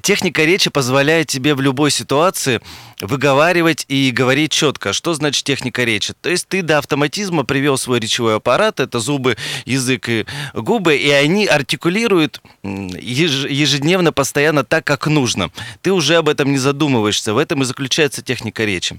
техника 0.03 0.45
речи 0.45 0.71
позволяет 0.71 1.29
тебе 1.29 1.55
в 1.55 1.61
любой 1.61 1.91
ситуации 1.91 2.61
выговаривать 3.07 3.85
и 3.89 4.11
говорить 4.11 4.53
четко. 4.53 4.93
Что 4.93 5.15
значит 5.15 5.45
техника 5.45 5.85
речи? 5.85 6.15
То 6.21 6.31
есть 6.31 6.49
ты 6.49 6.63
до 6.63 6.79
автоматизма 6.79 7.45
привел 7.45 7.77
свой 7.77 8.01
речевой 8.01 8.37
аппарат, 8.37 8.81
это 8.81 8.99
зубы, 8.99 9.37
язык 9.65 10.09
и 10.09 10.27
губы, 10.55 10.97
и 10.97 11.11
они 11.11 11.47
артикулируют 11.47 12.41
ежедневно, 12.63 14.13
постоянно 14.13 14.65
так, 14.65 14.85
как 14.85 15.07
нужно. 15.07 15.51
Ты 15.83 15.93
уже 15.93 16.17
об 16.17 16.29
этом 16.29 16.51
не 16.51 16.59
задумываешься. 16.59 17.35
В 17.35 17.39
этом 17.39 17.63
и 17.63 17.65
заключается 17.65 18.23
техника 18.23 18.65
речи. 18.65 18.99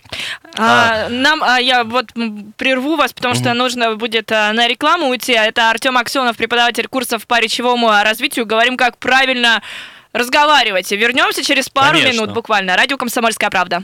А, 0.58 1.10
нам, 1.10 1.44
а, 1.44 1.60
я 1.60 1.84
вот 1.84 2.12
прерву 2.58 2.96
вас, 2.96 3.14
потому 3.14 3.36
что 3.36 3.54
нужно 3.54 3.96
будет 3.96 4.32
а, 4.32 4.54
на 4.54 4.68
рекламу 4.68 5.10
уйти. 5.10 5.34
А 5.34 5.46
Это 5.46 5.70
Артем 5.70 5.98
Аксенов, 5.98 6.38
преподаватель 6.38 6.88
курсов 6.88 7.26
по 7.28 7.40
речевому 7.40 7.90
развитию. 7.90 8.46
Говорим, 8.46 8.78
как 8.78 8.98
правильно 8.98 9.62
разговаривать. 10.16 10.92
Вернемся 10.92 11.44
через 11.44 11.70
пару 11.70 11.98
Конечно. 11.98 12.14
минут 12.14 12.34
буквально. 12.34 12.76
Радио 12.76 12.98
«Комсомольская 12.98 13.50
правда». 13.50 13.84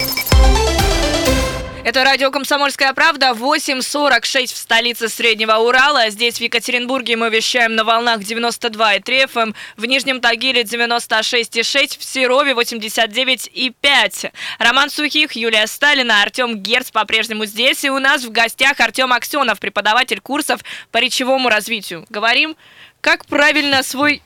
Это 1.83 2.03
радио 2.03 2.29
«Комсомольская 2.29 2.93
правда», 2.93 3.31
8.46 3.31 4.53
в 4.53 4.57
столице 4.57 5.09
Среднего 5.09 5.53
Урала. 5.53 6.11
Здесь, 6.11 6.37
в 6.37 6.41
Екатеринбурге, 6.41 7.15
мы 7.15 7.31
вещаем 7.31 7.73
на 7.75 7.83
волнах 7.83 8.19
92,3 8.19 9.01
FM, 9.03 9.41
эм, 9.41 9.55
в 9.77 9.85
Нижнем 9.85 10.21
Тагиле 10.21 10.61
96,6, 10.61 11.97
в 11.97 12.03
Серове 12.03 12.53
89,5. 12.53 14.31
Роман 14.59 14.91
Сухих, 14.91 15.31
Юлия 15.31 15.65
Сталина, 15.65 16.21
Артем 16.21 16.59
Герц 16.59 16.91
по-прежнему 16.91 17.45
здесь. 17.45 17.83
И 17.83 17.89
у 17.89 17.97
нас 17.97 18.23
в 18.23 18.31
гостях 18.31 18.79
Артем 18.79 19.11
Аксенов, 19.11 19.59
преподаватель 19.59 20.21
курсов 20.21 20.61
по 20.91 20.99
речевому 20.99 21.49
развитию. 21.49 22.05
Говорим, 22.09 22.55
как 23.01 23.25
правильно 23.25 23.81
свой 23.81 24.21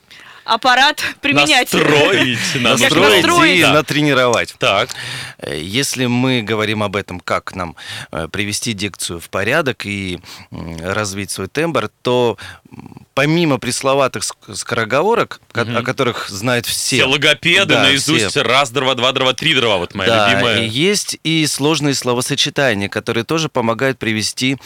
аппарат 0.45 1.01
применять. 1.21 1.71
Настроить. 1.73 2.39
Настроить 2.55 3.23
настроить, 3.23 3.57
и 3.59 3.61
да. 3.61 3.73
натренировать. 3.73 4.55
Так. 4.59 4.89
Э, 5.39 5.59
Если 5.59 6.05
мы 6.05 6.41
говорим 6.41 6.83
об 6.83 6.95
этом, 6.95 7.19
как 7.19 7.55
нам 7.55 7.75
э, 8.11 8.27
привести 8.31 8.73
дикцию 8.73 9.19
в 9.19 9.29
порядок 9.29 9.85
и 9.85 10.19
развить 10.51 11.31
свой 11.31 11.47
тембр, 11.47 11.89
то 12.01 12.37
помимо 13.13 13.57
пресловатых 13.57 14.23
ск- 14.23 14.55
скороговорок, 14.55 15.39
ко- 15.51 15.63
Мгм. 15.65 15.77
о 15.77 15.81
которых 15.83 16.29
знают 16.29 16.65
все, 16.65 16.97
Все 16.97 17.05
логопеды 17.05 17.73
Да, 17.73 17.83
наизусть 17.83 18.25
все. 18.27 18.41
раз, 18.43 18.69
дрова, 18.71 18.93
два, 18.95 19.11
дрова, 19.13 19.33
три 19.33 19.53
дрова. 19.55 19.77
Вот 19.77 19.95
моя 19.95 20.09
да, 20.09 20.29
любимая. 20.31 20.61
и 20.63 20.67
есть 20.67 21.17
и 21.23 21.47
сложные 21.47 21.95
словосочетания, 21.95 22.89
которые 22.89 23.23
тоже 23.23 23.47
помогают 23.49 23.97
привести 23.97 24.57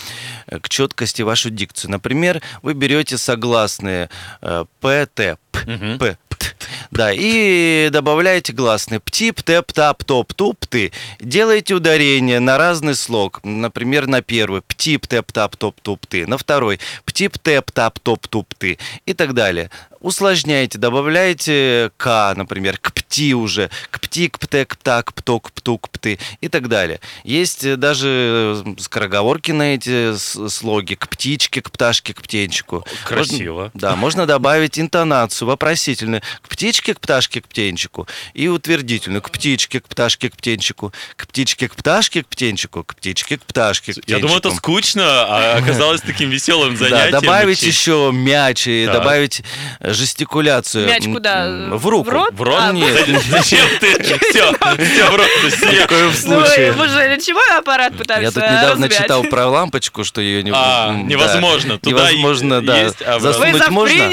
э, 0.47 0.59
к 0.59 0.67
четкости 0.69 1.21
вашу 1.21 1.49
дикцию. 1.51 1.91
Например, 1.91 2.41
вы 2.63 2.73
берете 2.73 3.17
согласные 3.17 4.09
э, 4.41 4.65
п, 4.81 5.07
т, 5.13 5.37
п. 5.65 6.17
Да, 6.91 7.11
и 7.13 7.89
добавляете 7.91 8.53
гласные 8.53 8.99
птип, 8.99 9.43
теп, 9.43 9.71
тап, 9.71 10.03
топ, 10.03 10.33
туп, 10.33 10.65
ты. 10.65 10.91
Делаете 11.19 11.75
ударение 11.75 12.39
на 12.39 12.57
разный 12.57 12.95
слог. 12.95 13.41
Например, 13.43 14.07
на 14.07 14.21
первый 14.21 14.61
птип, 14.61 15.07
теп, 15.07 15.31
тап, 15.31 15.55
топ, 15.55 15.79
туп, 15.81 16.05
ты. 16.07 16.25
На 16.25 16.37
второй 16.37 16.79
птип, 17.05 17.37
теп, 17.37 17.71
тап, 17.71 17.99
топ, 17.99 18.27
туп, 18.27 18.53
ты. 18.57 18.77
И 19.05 19.13
так 19.13 19.33
далее. 19.33 19.69
Усложняете, 20.01 20.77
добавляете 20.77 21.91
к, 21.97 22.33
например, 22.35 22.77
к 22.77 22.93
пти 22.93 23.33
уже, 23.33 23.69
к 23.91 23.99
пти, 23.99 24.29
к 24.29 24.39
пте, 24.39 24.65
к 24.65 24.77
пта, 24.77 25.03
к 25.03 25.13
пток, 25.13 25.49
к 25.49 25.51
пту, 25.51 25.77
к 25.77 25.89
пты 25.89 26.19
и 26.41 26.47
так 26.47 26.69
далее. 26.69 26.99
Есть 27.23 27.65
э, 27.65 27.75
даже 27.75 28.63
э, 28.65 28.75
скороговорки 28.79 29.51
на 29.51 29.75
эти 29.75 30.15
слоги, 30.17 30.95
к 30.95 31.09
птичке, 31.09 31.61
к 31.61 31.69
пташке, 31.71 32.13
к 32.13 32.21
птенчику. 32.21 32.85
Красиво. 33.03 33.63
Можно- 33.63 33.71
да, 33.73 33.95
можно 33.95 34.25
добавить 34.25 34.79
интонацию 34.79 35.47
вопросительную 35.47 36.21
к 36.41 36.47
птичке, 36.49 36.93
к 36.93 36.99
пташке, 37.01 37.41
к 37.41 37.47
птенчику 37.47 38.07
и 38.33 38.47
утвердительную 38.47 39.21
к 39.21 39.31
птичке, 39.31 39.81
к 39.81 39.87
пташке, 39.87 40.29
к 40.29 40.37
птенчику, 40.37 40.93
к 41.17 41.27
птичке, 41.27 41.67
к 41.67 41.75
пташке, 41.75 42.23
к 42.23 42.27
птенчику, 42.27 42.83
к 42.83 42.95
птичке, 42.95 43.37
к 43.37 43.43
пташке, 43.43 43.91
к 43.93 43.95
птенчику. 43.95 44.11
Я 44.11 44.19
думаю, 44.19 44.39
это 44.39 44.51
скучно, 44.51 45.03
а 45.03 45.57
оказалось 45.57 46.01
таким 46.01 46.29
веселым 46.29 46.77
занятием. 46.77 47.11
Да, 47.11 47.19
добавить 47.21 47.61
еще 47.63 48.11
мяч 48.13 48.65
и 48.67 48.85
добавить 48.85 49.43
жестикуляцию. 49.93 50.87
Мяч 50.87 51.03
куда? 51.05 51.47
В 51.71 51.87
руку. 51.87 52.09
В 52.09 52.13
рот? 52.13 52.29
В 52.33 52.41
рот? 52.41 52.59
А, 52.59 52.71
Нет. 52.71 53.07
Зачем 53.29 53.65
ты? 53.79 54.01
Все, 54.03 54.53
все, 54.53 55.09
в 55.09 55.15
рот. 55.15 55.27
Ни 55.43 55.85
в 55.85 56.25
Ну, 56.27 56.45
случае. 56.45 56.71
вы 56.73 56.87
же 56.87 57.15
речевой 57.15 57.57
аппарат 57.57 57.95
пытаются 57.95 58.39
Я 58.39 58.47
тут 58.47 58.57
недавно 58.57 58.85
развивать. 58.87 58.97
читал 58.97 59.23
про 59.23 59.47
лампочку, 59.47 60.03
что 60.03 60.21
ее 60.21 60.43
не 60.43 60.51
А, 60.53 60.93
невозможно. 60.93 61.77
Туда 61.79 62.11
невозможно, 62.11 62.61
да, 62.65 62.91
а 63.05 63.19
засунуть 63.19 63.57
за 63.63 63.71
можно. 63.71 64.09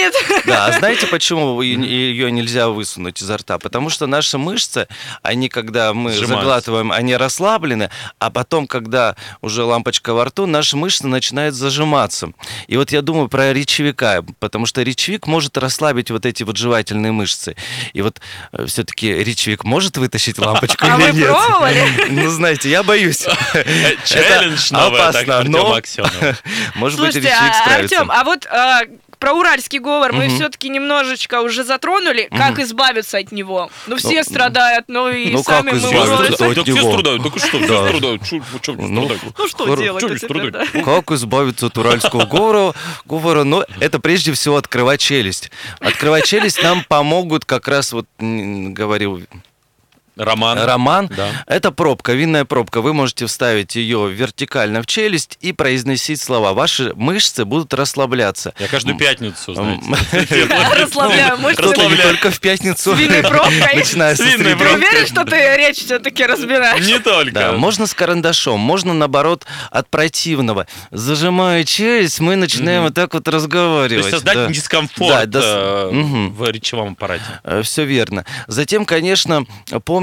Да, 0.47 0.67
а 0.67 0.73
знаете, 0.73 1.07
почему 1.07 1.61
ее 1.63 2.31
нельзя 2.31 2.69
высунуть 2.69 3.21
изо 3.23 3.37
рта? 3.37 3.59
Потому 3.59 3.91
что 3.91 4.07
наши 4.07 4.39
мышцы, 4.39 4.87
они, 5.23 5.49
когда 5.49 5.93
мы 5.95 6.13
заглатываем, 6.13 6.93
они 6.93 7.17
расслаблены, 7.17 7.91
а 8.19 8.31
потом, 8.31 8.67
когда 8.67 9.17
уже 9.41 9.65
лампочка 9.65 10.13
во 10.15 10.25
рту, 10.27 10.47
наши 10.47 10.77
мышцы 10.77 11.07
начинают 11.07 11.55
зажиматься. 11.55 12.31
И 12.67 12.77
вот 12.77 12.93
я 12.93 13.03
думаю 13.03 13.29
про 13.29 13.53
речевика, 13.53 14.23
потому 14.41 14.67
что 14.67 14.83
речевик 14.83 15.27
может 15.27 15.57
расслабить 15.67 16.11
вот 16.11 16.25
эти 16.25 16.43
вот 16.45 16.57
жевательные 16.57 17.13
мышцы. 17.13 17.57
И 17.93 18.03
вот 18.03 18.21
все-таки 18.67 19.13
речевик 19.13 19.65
может 19.65 19.97
вытащить 19.99 20.39
лампочку 20.39 20.87
А 20.87 20.97
или 20.97 21.11
вы 21.11 21.19
нет? 21.19 21.29
пробовали? 21.29 21.87
Ну, 22.11 22.31
знаете, 22.31 22.71
я 22.71 22.83
боюсь. 22.83 23.27
Э, 23.55 23.97
Челлендж 24.05 24.73
новый, 24.73 25.01
опасно, 25.01 25.43
но-. 25.43 25.67
Может 26.75 27.01
быть, 27.01 27.13
Слушайте, 27.13 27.21
речевик 27.21 27.53
а, 27.53 27.65
справится. 27.65 27.97
Артем, 27.97 28.11
а 28.13 28.25
вот 28.25 28.47
а, 28.47 28.81
про 29.19 29.33
уральский 29.33 29.79
говор 29.79 30.13
мы 30.13 30.27
Мгм. 30.27 30.37
все-таки 30.37 30.69
немножечко 30.69 31.41
уже 31.43 31.65
затронули. 31.65 32.29
Как 32.31 32.59
избавиться 32.59 33.19
от 33.19 33.33
него? 33.33 33.71
Ну, 33.87 33.97
все 33.97 34.19
Ну, 34.19 34.25
страдают, 34.25 34.85
ну 34.89 35.09
и 35.09 35.33
ну, 35.33 35.43
сами 35.43 35.71
как 35.71 35.73
мы 35.73 35.79
избавиться? 35.79 36.47
от 36.49 36.55
Так 36.57 36.65
все 36.65 36.83
страдают, 36.91 37.23
так 37.23 37.39
что, 37.39 37.49
все 37.49 37.59
Да. 37.69 37.89
страдают. 37.89 38.33
Не 38.33 38.41
Ну? 38.89 39.09
Ну, 39.39 39.49
что 39.49 39.67
Хор- 39.67 39.79
делать? 39.79 40.05
да. 40.53 40.65
Как 40.83 41.11
избавиться 41.13 41.67
от 41.67 41.79
уральского 41.79 42.25
говора? 42.27 42.75
говора? 43.05 43.45
Ну, 43.45 43.65
это 43.81 43.99
прежде 44.01 44.33
всего 44.33 44.57
открывать 44.57 45.01
челюсть. 45.01 45.51
Открывать 45.81 46.25
челюсть 46.25 46.63
нам 46.63 46.85
помогут 46.89 47.45
как 47.45 47.69
раз, 47.69 47.93
вот 47.93 48.07
говорил 48.19 49.21
Роман. 50.17 50.59
Роман. 50.59 51.11
Да. 51.15 51.29
Это 51.47 51.71
пробка, 51.71 52.13
винная 52.13 52.45
пробка. 52.45 52.81
Вы 52.81 52.95
можете 52.95 53.27
вставить 53.27 53.77
ее 53.77 54.11
вертикально 54.11 54.83
в 54.83 54.87
челюсть 54.87 55.37
и 55.41 55.53
произносить 55.53 56.21
слова. 56.21 56.55
Ваши 56.55 56.93
мышцы 56.95 57.45
будут 57.45 57.75
расслабляться. 57.75 58.55
Я 58.59 58.69
каждую 58.69 58.97
пятницу, 58.97 59.55
знаете. 59.55 59.83
Расслабляю 60.75 61.39
мышцы. 61.39 61.63
Расслабляю. 61.63 62.03
только 62.03 62.31
в 62.31 62.41
пятницу. 62.41 62.95
С 62.95 62.99
винной 62.99 63.23
пробкой. 63.23 63.61
Начиная 63.75 64.17
С 64.17 64.21
винной 64.21 64.55
среды. 64.55 64.65
Ты 64.65 64.75
уверен, 64.75 65.07
что 65.07 65.25
ты 65.25 65.57
речь 65.57 65.85
все-таки 65.85 66.25
разбираешь? 66.25 66.87
Не 66.87 66.99
только. 66.99 67.33
Да, 67.33 67.53
можно 67.53 67.87
с 67.87 67.93
карандашом, 67.93 68.59
можно 68.59 68.95
наоборот 68.95 69.45
от 69.71 69.91
противного. 69.91 70.67
Зажимая 70.91 71.65
челюсть, 71.65 72.21
мы 72.21 72.37
начинаем 72.37 72.85
вот 72.85 72.95
так 72.95 73.13
вот 73.13 73.25
То 73.25 73.33
разговаривать. 73.33 74.07
есть 74.07 74.11
создать 74.11 74.35
да. 74.35 74.49
дискомфорт 74.49 75.35
э, 75.35 75.91
в 75.91 76.51
речевом 76.51 76.93
аппарате. 76.93 77.25
Все 77.63 77.85
верно. 77.85 78.25
Затем, 78.47 78.87
конечно, 78.87 79.45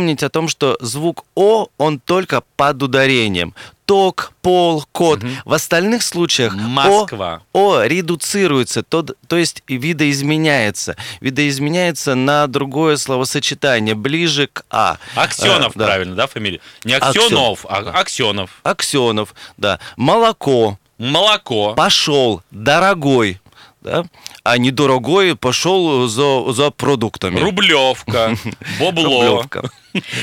помнить 0.04 0.22
о 0.24 0.30
том, 0.30 0.50
что 0.50 0.78
звук 0.82 1.24
О, 1.36 1.68
он 1.78 1.98
только 2.00 2.44
под 2.58 2.84
ударением. 2.84 3.54
ток, 3.86 4.32
пол, 4.42 4.84
код. 4.92 5.20
В 5.46 5.54
остальных 5.54 6.04
случаях 6.04 6.54
Москва. 6.56 7.42
О, 7.54 7.78
о 7.78 7.84
редуцируется, 7.86 8.82
то, 8.84 9.04
то 9.04 9.38
есть 9.38 9.62
видоизменяется. 9.68 10.96
Видоизменяется 11.22 12.16
на 12.16 12.48
другое 12.48 12.98
словосочетание, 12.98 13.96
ближе 13.96 14.48
к 14.52 14.64
А. 14.70 14.98
Аксенов, 15.16 15.76
Э, 15.76 15.80
да. 15.80 15.86
правильно, 15.86 16.16
да, 16.16 16.28
фамилия? 16.28 16.60
Не 16.84 16.94
Аксенов, 16.96 17.66
а 17.70 17.82
да. 17.82 17.92
Аксенов. 17.92 18.50
Аксенов, 18.64 19.34
да. 19.58 19.80
Молоко, 19.98 20.80
Молоко. 20.98 21.74
пошел, 21.76 22.42
дорогой, 22.52 23.40
да, 23.84 24.06
а 24.44 24.58
недорогой 24.58 25.36
пошел 25.36 26.08
за, 26.08 26.52
за 26.54 26.72
продуктами. 26.72 27.40
Рублевка. 27.40 28.36
Бобло. 28.80 29.04
Рублевка. 29.04 29.70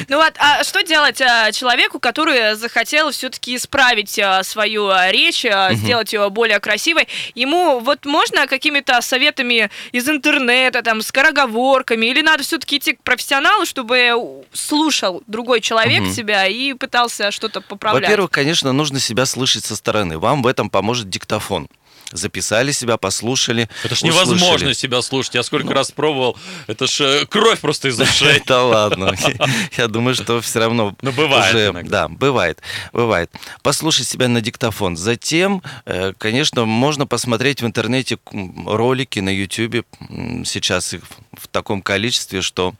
Ну 0.08 0.16
вот, 0.16 0.32
а 0.38 0.64
что 0.64 0.82
делать 0.82 1.20
а, 1.20 1.52
человеку, 1.52 2.00
который 2.00 2.56
захотел 2.56 3.12
все-таки 3.12 3.54
исправить 3.54 4.18
а, 4.18 4.42
свою 4.42 4.88
а, 4.88 5.12
речь, 5.12 5.44
а, 5.44 5.72
сделать 5.74 6.12
ее 6.12 6.28
более 6.30 6.58
красивой? 6.58 7.06
Ему 7.36 7.78
вот 7.78 8.04
можно 8.04 8.48
какими-то 8.48 9.00
советами 9.00 9.70
из 9.92 10.08
интернета, 10.08 10.82
там, 10.82 11.02
скороговорками, 11.02 12.06
или 12.06 12.20
надо 12.20 12.42
все-таки 12.42 12.78
идти 12.78 12.94
к 12.94 13.02
профессионалу, 13.02 13.64
чтобы 13.64 14.44
слушал 14.52 15.22
другой 15.28 15.60
человек 15.60 16.02
Мгм. 16.02 16.14
тебя 16.14 16.46
и 16.46 16.72
пытался 16.72 17.30
что-то 17.30 17.60
поправлять? 17.60 18.02
Во-первых, 18.04 18.30
конечно, 18.30 18.72
нужно 18.72 18.98
себя 18.98 19.24
слышать 19.24 19.64
со 19.64 19.76
стороны. 19.76 20.18
Вам 20.18 20.42
в 20.42 20.46
этом 20.48 20.68
поможет 20.68 21.08
диктофон. 21.10 21.68
Записали 22.12 22.72
себя, 22.72 22.96
послушали. 22.96 23.68
Это 23.84 23.94
ж 23.94 23.98
услышали. 24.02 24.08
невозможно 24.26 24.74
себя 24.74 25.02
слушать. 25.02 25.34
Я 25.34 25.42
сколько 25.42 25.72
раз 25.74 25.92
пробовал. 25.92 26.36
Это 26.66 26.86
ж 26.86 27.00
э, 27.00 27.26
кровь 27.26 27.60
просто 27.60 27.88
из 27.88 28.00
ушей. 28.00 28.42
Да 28.46 28.64
ладно. 28.64 29.14
Я 29.76 29.86
думаю, 29.86 30.14
что 30.14 30.40
все 30.40 30.58
равно 30.58 30.96
Ну, 31.02 31.12
бывает. 31.12 31.88
Да, 31.88 32.08
бывает, 32.08 32.60
бывает. 32.92 33.30
Послушать 33.62 34.08
себя 34.08 34.28
на 34.28 34.40
диктофон. 34.40 34.96
Затем, 34.96 35.62
э, 35.86 36.12
конечно, 36.18 36.64
можно 36.64 37.06
посмотреть 37.06 37.62
в 37.62 37.66
интернете 37.66 38.18
ролики 38.66 39.20
на 39.20 39.30
YouTube. 39.30 39.86
Сейчас 40.44 40.92
их 40.94 41.02
в 41.32 41.46
таком 41.48 41.80
количестве, 41.82 42.40
что 42.42 42.74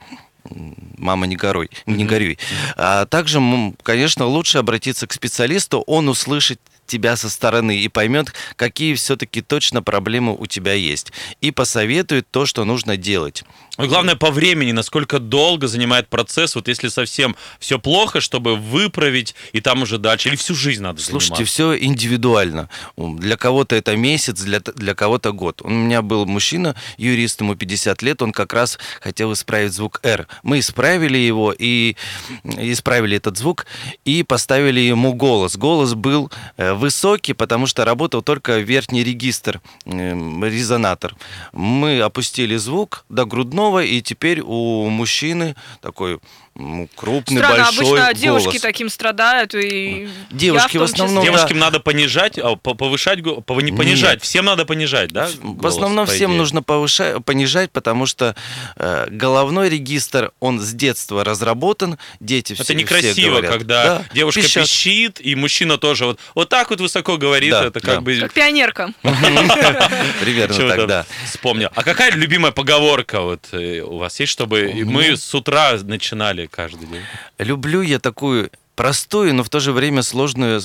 мама 0.99 1.27
не 1.27 1.37
горой, 1.37 1.71
не 1.87 2.05
горюй. 2.05 2.39
А 2.77 3.07
также, 3.07 3.41
конечно, 3.83 4.27
лучше 4.27 4.59
обратиться 4.59 5.07
к 5.07 5.13
специалисту, 5.13 5.81
он 5.87 6.09
услышит 6.09 6.61
тебя 6.91 7.17
со 7.17 7.31
стороны 7.31 7.79
и 7.79 7.89
поймет, 7.89 8.35
какие 8.57 8.95
все-таки 8.95 9.41
точно 9.41 9.83
проблемы 9.83 10.37
у 10.37 10.47
тебя 10.47 10.75
есть. 10.75 11.13
И 11.41 11.51
посоветует 11.51 12.27
то, 12.31 12.45
что 12.45 12.65
нужно 12.65 12.97
делать. 12.97 13.45
Ну, 13.83 13.89
главное 13.89 14.17
по 14.17 14.31
времени, 14.31 14.73
насколько 14.73 15.19
долго 15.19 15.67
занимает 15.69 16.09
процесс. 16.09 16.55
Вот 16.55 16.69
если 16.69 16.89
совсем 16.89 17.37
все 17.59 17.79
плохо, 17.79 18.21
чтобы 18.21 18.57
выправить 18.57 19.35
и 19.53 19.61
там 19.61 19.83
уже 19.83 19.99
дальше. 19.99 20.29
Или 20.29 20.37
всю 20.37 20.55
жизнь 20.55 20.83
надо 20.83 21.01
Слушайте, 21.01 21.37
заниматься. 21.37 21.53
все 21.53 21.79
индивидуально. 21.79 22.69
Для 22.97 23.37
кого-то 23.37 23.77
это 23.77 23.97
месяц, 23.97 24.41
для, 24.41 24.61
для 24.61 24.95
кого-то 24.95 25.33
год. 25.33 25.63
У 25.63 25.69
меня 25.69 26.03
был 26.03 26.27
мужчина, 26.27 26.75
юрист, 26.97 27.41
ему 27.41 27.55
50 27.55 28.03
лет, 28.03 28.23
он 28.23 28.33
как 28.33 28.53
раз 28.53 28.79
хотел 29.01 29.33
исправить 29.33 29.73
звук 29.73 30.01
R. 30.03 30.27
Мы 30.43 30.59
исправили 30.59 31.19
его 31.19 31.55
и 31.57 31.97
исправили 32.45 33.17
этот 33.17 33.39
звук 33.39 33.67
и 34.05 34.23
поставили 34.23 34.81
ему 34.81 35.15
голос. 35.15 35.57
Голос 35.57 35.95
был 35.95 36.31
э, 36.57 36.73
высокий, 36.73 37.33
потому 37.33 37.67
что 37.67 37.85
работал 37.85 38.23
только 38.23 38.59
верхний 38.59 39.05
регистр, 39.05 39.61
эм, 39.85 40.45
резонатор. 40.45 41.15
Мы 41.53 42.01
опустили 42.01 42.57
звук 42.57 43.05
до 43.09 43.25
грудного, 43.25 43.70
и 43.79 44.03
теперь 44.03 44.41
у 44.41 44.89
мужчины 44.89 45.55
такой 45.81 46.19
м, 46.57 46.89
крупный, 46.95 47.39
Странно, 47.39 47.65
большой 47.65 47.85
обычно 48.01 48.15
девушки 48.15 48.47
голос. 48.49 48.61
таким 48.61 48.89
страдают, 48.89 49.55
и 49.55 50.09
Девушки 50.31 50.77
я 50.77 50.79
в 50.79 50.83
том 50.83 50.87
числе. 50.87 51.05
основном, 51.05 51.25
Девушкам 51.25 51.59
да. 51.59 51.65
надо 51.67 51.81
понижать, 51.81 52.39
а 52.39 52.57
по- 52.57 52.75
повышать, 52.75 53.19
не 53.19 53.73
понижать. 53.73 54.15
Нет. 54.15 54.23
Всем 54.23 54.45
надо 54.45 54.65
понижать, 54.65 55.11
да? 55.11 55.29
В 55.29 55.55
голос, 55.55 55.75
основном 55.75 56.07
всем 56.07 56.31
идее? 56.33 56.39
нужно 56.39 56.63
повышать, 56.63 57.25
понижать, 57.25 57.71
потому 57.71 58.07
что 58.07 58.35
э, 58.77 59.07
головной 59.11 59.69
регистр, 59.69 60.33
он 60.41 60.61
с 60.61 60.73
детства 60.73 61.25
разработан, 61.25 61.99
дети 62.21 62.55
все 62.55 62.63
Это 62.65 62.75
некрасиво, 62.75 63.41
когда 63.43 64.05
девушка 64.13 64.43
пищат. 64.43 64.65
пищит, 64.65 65.21
и 65.21 65.35
мужчина 65.35 65.79
тоже 65.79 66.07
вот, 66.07 66.21
вот 66.35 66.49
так 66.49 66.71
вот 66.71 66.81
высоко 66.81 67.17
говорит. 67.17 67.51
Да, 67.51 67.65
это 67.67 67.81
как 67.81 67.97
да. 67.97 68.01
бы... 68.01 68.17
Как 68.21 68.33
пионерка. 68.33 68.93
Примерно 70.21 70.69
так, 70.69 70.87
да. 70.87 71.07
Вспомнил. 71.25 71.69
А 71.75 71.83
какая 71.83 72.13
любимая 72.13 72.53
поговорка 72.53 73.21
вот 73.21 73.49
э, 73.53 73.81
у 73.81 73.99
вас 73.99 74.19
есть, 74.21 74.33
чтобы 74.33 74.73
мы 74.85 75.17
с 75.17 75.35
утра 75.35 75.77
начинали 75.83 76.40
каждый 76.49 76.87
день? 76.87 77.03
Люблю 77.39 77.83
я 77.83 77.99
такую 77.99 78.51
простую, 78.75 79.35
но 79.35 79.43
в 79.43 79.49
то 79.49 79.61
же 79.61 79.73
время 79.73 80.03
сложную 80.03 80.63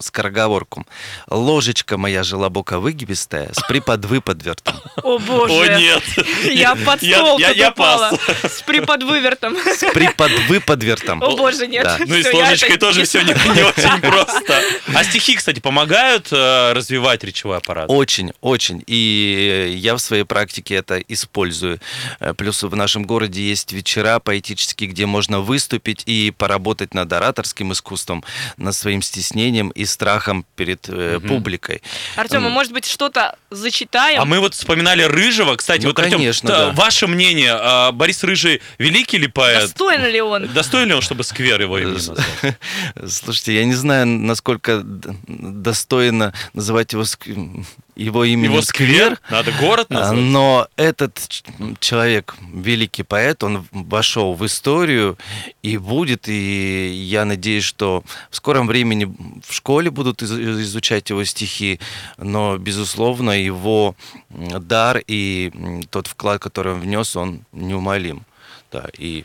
скороговорку. 0.00 0.86
Ложечка 1.28 1.96
моя 1.98 2.22
желобока 2.22 2.78
выгибистая 2.78 3.50
с 3.52 3.62
приподвыподвертом. 3.66 4.74
О 5.02 5.18
боже. 5.18 5.52
О, 5.52 5.78
нет! 5.78 6.02
Я 6.44 6.74
под 6.74 7.00
стол 7.02 7.38
я- 7.38 7.70
пас. 7.70 8.18
С 8.42 8.62
приподвывертом. 8.62 9.56
С 9.56 9.90
приподвыподвертом. 9.92 11.22
О 11.22 11.36
боже, 11.36 11.66
нет. 11.66 11.86
Ну 12.06 12.14
и 12.14 12.22
с 12.22 12.32
ложечкой 12.32 12.76
тоже 12.78 13.04
все 13.04 13.22
не, 13.22 13.32
не 13.54 13.62
очень 13.62 14.00
просто. 14.00 14.62
А 14.94 15.04
стихи, 15.04 15.36
кстати, 15.36 15.60
помогают 15.60 16.28
э, 16.32 16.72
развивать 16.72 17.24
речевой 17.24 17.58
аппарат? 17.58 17.86
Очень, 17.88 18.32
очень. 18.40 18.82
И 18.86 19.74
я 19.78 19.94
в 19.94 20.00
своей 20.00 20.24
практике 20.24 20.74
это 20.76 20.98
использую. 20.98 21.80
Э, 22.18 22.34
Плюс 22.34 22.62
в 22.62 22.74
нашем 22.74 23.04
городе 23.04 23.42
есть 23.42 23.72
вечера 23.72 24.18
поэтические, 24.18 24.88
где 24.90 25.06
можно 25.06 25.40
выступить 25.40 26.02
и 26.06 26.32
поработать 26.36 26.94
над 26.94 27.12
ораторским 27.12 27.72
искусством, 27.72 28.24
над 28.56 28.74
своим 28.74 29.02
стеснением 29.02 29.68
и 29.70 29.84
страхом 29.90 30.46
перед 30.56 30.88
э, 30.88 31.20
публикой. 31.20 31.82
Артем, 32.16 32.46
а 32.46 32.48
может 32.48 32.72
быть, 32.72 32.86
что-то 32.86 33.36
зачитаем? 33.50 34.20
А 34.20 34.24
мы 34.24 34.40
вот 34.40 34.54
вспоминали 34.54 35.02
Рыжего. 35.02 35.56
Кстати, 35.56 35.82
Ну, 35.82 35.88
вот, 35.88 35.98
Артем, 35.98 36.18
конечно, 36.18 36.48
да. 36.48 36.70
ваше 36.70 37.06
мнение, 37.06 37.52
а, 37.52 37.92
Борис 37.92 38.24
Рыжий 38.24 38.62
великий 38.78 39.18
ли 39.18 39.26
поэт? 39.28 39.62
Достоин 39.62 40.04
ли 40.06 40.20
он? 40.20 40.48
Достоин 40.48 40.88
ли 40.88 40.94
он, 40.94 41.02
чтобы 41.02 41.24
сквер 41.24 41.60
его 41.60 41.78
имени 41.78 41.94
назвать? 41.94 42.20
Слушайте, 43.08 43.56
я 43.56 43.64
не 43.64 43.74
знаю, 43.74 44.06
насколько 44.06 44.82
достойно 44.84 46.32
называть 46.54 46.92
его, 46.92 47.04
его 48.00 48.24
именем 48.24 48.52
Его 48.52 48.62
сквер? 48.62 49.20
Надо 49.30 49.52
город 49.52 49.86
А, 49.90 49.94
назвать? 49.94 50.18
Но 50.18 50.68
этот 50.76 51.18
человек, 51.80 52.34
великий 52.52 53.02
поэт, 53.02 53.42
он 53.44 53.66
вошел 53.72 54.34
в 54.34 54.44
историю 54.46 55.18
и 55.62 55.76
будет, 55.76 56.28
и 56.28 56.88
я 56.90 57.24
надеюсь, 57.24 57.64
что 57.64 58.02
в 58.30 58.36
скором 58.36 58.66
времени 58.66 59.12
в 59.46 59.52
школе 59.52 59.90
будут 59.90 60.22
из- 60.22 60.32
изучать 60.32 61.10
его 61.10 61.24
стихи, 61.24 61.78
но, 62.16 62.56
безусловно, 62.58 63.32
его 63.32 63.94
дар 64.30 65.02
и 65.06 65.52
тот 65.90 66.06
вклад, 66.06 66.40
который 66.42 66.72
он 66.74 66.80
внес, 66.80 67.16
он 67.16 67.42
неумолим. 67.52 68.22
Да, 68.72 68.86
и 68.96 69.24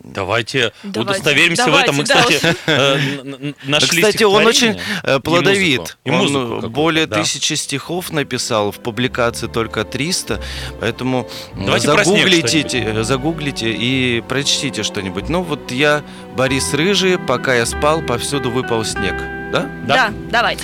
Давайте, 0.00 0.72
Давайте, 0.84 1.00
удостоверимся 1.00 1.62
в 1.64 1.66
давайте, 1.66 1.84
этом. 1.86 1.96
Мы, 1.96 2.04
да. 2.04 2.22
кстати, 2.22 2.56
э, 2.66 2.98
н- 3.24 3.54
нашли 3.64 4.02
Кстати, 4.02 4.22
он 4.22 4.46
очень 4.46 4.78
э, 5.02 5.18
плодовит. 5.20 5.78
музыку. 5.80 5.98
И 6.04 6.10
он 6.10 6.16
музыку 6.18 6.38
э, 6.38 6.44
какую-то, 6.46 6.68
более 6.68 7.06
да. 7.06 7.20
тысячи 7.20 7.54
стихов 7.54 8.12
написал, 8.12 8.70
в 8.70 8.78
публикации 8.78 9.48
только 9.48 9.84
300, 9.84 10.40
поэтому 10.80 11.28
Давайте 11.56 11.88
снег 11.88 12.04
загуглите, 12.04 12.62
те- 12.62 13.02
загуглите 13.04 13.72
и 13.72 14.20
прочтите 14.28 14.82
что-нибудь. 14.84 15.28
Ну 15.28 15.42
вот 15.42 15.70
я, 15.72 16.02
Борис 16.36 16.72
Рыжий, 16.74 17.18
пока 17.18 17.54
я 17.54 17.66
спал, 17.66 18.00
повсюду 18.00 18.50
выпал 18.50 18.84
снег. 18.84 19.14
Да? 19.52 19.68
Да, 19.86 20.12
давайте. 20.30 20.62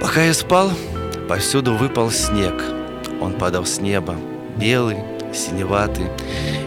Пока 0.00 0.22
я 0.22 0.34
спал, 0.34 0.70
повсюду 1.28 1.74
выпал 1.74 2.10
снег. 2.10 2.54
Он 3.20 3.32
падал 3.34 3.66
с 3.66 3.80
неба, 3.80 4.16
белый, 4.56 4.96
синеватый. 5.34 6.06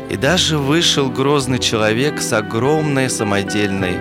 И 0.09 0.17
даже 0.17 0.57
вышел 0.57 1.09
грозный 1.09 1.59
человек 1.59 2.21
с 2.21 2.33
огромной 2.33 3.09
самодельной 3.09 3.97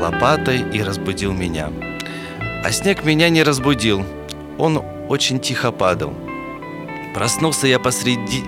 лопатой 0.00 0.64
и 0.72 0.82
разбудил 0.82 1.32
меня. 1.32 1.70
А 2.64 2.70
снег 2.70 3.04
меня 3.04 3.28
не 3.28 3.42
разбудил. 3.42 4.04
Он 4.58 4.82
очень 5.08 5.40
тихо 5.40 5.72
падал. 5.72 6.14
Проснулся 7.14 7.66
я 7.66 7.78
посреди... 7.78 8.44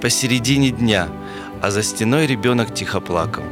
посередине 0.00 0.70
дня, 0.70 1.08
а 1.62 1.70
за 1.70 1.82
стеной 1.82 2.26
ребенок 2.26 2.74
тихо 2.74 3.00
плакал. 3.00 3.44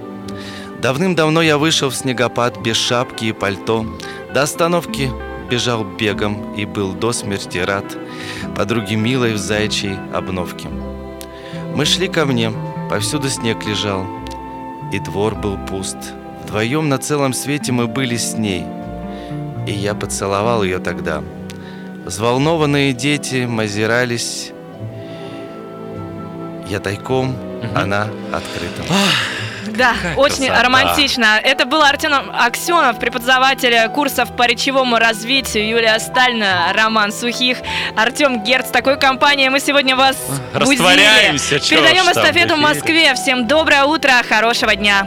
Давным-давно 0.81 1.43
я 1.43 1.59
вышел 1.59 1.91
в 1.91 1.95
снегопад 1.95 2.61
без 2.61 2.77
шапки 2.77 3.27
и 3.27 3.33
пальто. 3.33 3.85
До 4.33 4.43
остановки 4.43 5.11
бежал 5.51 5.85
бегом 5.85 6.55
и 6.55 6.65
был 6.65 6.93
до 6.93 7.13
смерти 7.13 7.59
рад 7.59 7.85
подруге 8.55 8.97
милой 8.97 9.35
в 9.35 9.39
заячьей 9.39 9.97
обновке. 10.13 10.69
Мы 11.79 11.85
шли 11.85 12.09
ко 12.09 12.27
мне, 12.27 12.53
повсюду 12.91 13.29
снег 13.29 13.65
лежал, 13.65 14.05
и 14.93 14.99
двор 14.99 15.37
был 15.37 15.57
пуст. 15.57 15.97
Вдвоем 16.43 16.89
на 16.89 16.99
целом 16.99 17.33
свете 17.33 17.71
мы 17.71 17.87
были 17.87 18.17
с 18.17 18.35
ней, 18.37 18.67
и 19.65 19.71
я 19.71 19.95
поцеловал 19.95 20.65
ее 20.65 20.81
тогда. 20.81 21.23
Взволнованные 22.05 22.93
дети 22.93 23.47
мазирались, 23.47 24.51
я 26.69 26.81
тайком, 26.81 27.37
Мгм. 27.63 27.77
она 27.77 28.09
открыта. 28.33 28.83
Да, 29.79 29.93
Какая 29.95 30.17
очень 30.17 30.47
красота. 30.47 30.63
романтично. 30.63 31.41
Это 31.43 31.65
был 31.65 31.83
Артем 31.83 32.13
Аксенов, 32.35 32.99
преподаватель 32.99 33.89
курсов 33.91 34.35
по 34.37 34.43
речевому 34.47 34.99
развитию, 34.99 35.69
Юлия 35.69 35.99
Стальна, 36.01 36.73
Роман 36.75 37.13
Сухих, 37.13 37.59
Артем 37.97 38.43
Герц. 38.43 38.71
Такой 38.71 38.99
компанией 38.99 39.49
мы 39.49 39.61
сегодня 39.61 39.95
вас. 39.97 40.17
Растворяемся, 40.53 41.61
Передаем 41.61 42.11
эстафету 42.11 42.57
в. 42.57 42.59
Москве. 42.59 43.15
Всем 43.15 43.47
доброе 43.47 43.85
утро, 43.85 44.13
хорошего 44.29 44.75
дня. 44.75 45.07